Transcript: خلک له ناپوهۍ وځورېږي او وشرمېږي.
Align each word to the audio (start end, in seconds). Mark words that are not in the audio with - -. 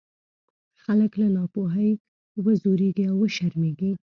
خلک 0.83 1.11
له 1.21 1.27
ناپوهۍ 1.35 1.91
وځورېږي 2.43 3.03
او 3.11 3.15
وشرمېږي. 3.21 3.91